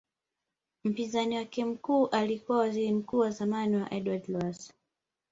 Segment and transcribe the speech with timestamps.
[0.83, 4.73] Mpinzani wake mkuu alikuwa Waziri Mkuu wa zamani Edward Lowassa